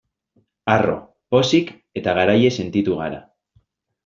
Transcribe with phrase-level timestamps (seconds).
[0.75, 0.95] Harro,
[1.35, 1.69] pozik
[2.03, 3.23] eta garaile sentitu gara.